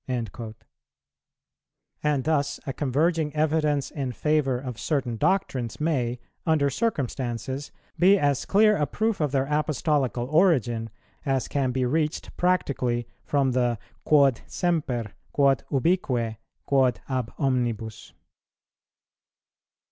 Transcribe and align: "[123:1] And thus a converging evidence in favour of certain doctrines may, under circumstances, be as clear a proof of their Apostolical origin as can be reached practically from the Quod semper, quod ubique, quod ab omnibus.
"[123:1] 0.09 0.55
And 2.01 2.23
thus 2.23 2.59
a 2.65 2.73
converging 2.73 3.31
evidence 3.35 3.91
in 3.91 4.11
favour 4.11 4.57
of 4.57 4.79
certain 4.79 5.15
doctrines 5.15 5.79
may, 5.79 6.19
under 6.43 6.71
circumstances, 6.71 7.71
be 7.99 8.17
as 8.17 8.45
clear 8.47 8.75
a 8.77 8.87
proof 8.87 9.21
of 9.21 9.31
their 9.31 9.45
Apostolical 9.45 10.25
origin 10.27 10.89
as 11.23 11.47
can 11.47 11.69
be 11.71 11.85
reached 11.85 12.35
practically 12.35 13.05
from 13.23 13.51
the 13.51 13.77
Quod 14.03 14.41
semper, 14.47 15.13
quod 15.33 15.63
ubique, 15.71 16.37
quod 16.65 16.99
ab 17.07 17.31
omnibus. 17.37 18.11